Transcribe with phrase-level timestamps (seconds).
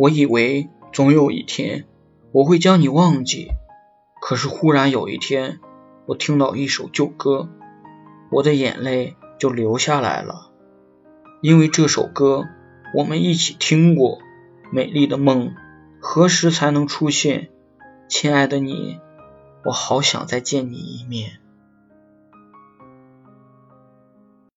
[0.00, 1.84] 我以为总有一天
[2.32, 3.50] 我会将你忘记。
[4.18, 5.60] 可是忽然有一天
[6.06, 7.50] 我听到一首旧歌
[8.30, 10.52] 我的眼泪就流下来了。
[11.42, 12.46] 因为这首歌
[12.94, 14.20] 我们一起听过
[14.72, 15.54] 美丽的梦
[16.00, 17.50] 何时才能出现？
[18.08, 18.98] 亲爱的你
[19.66, 21.40] 我好想再见你一面。